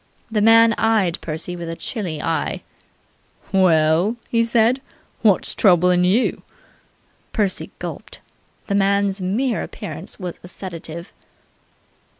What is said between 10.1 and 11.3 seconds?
was a sedative.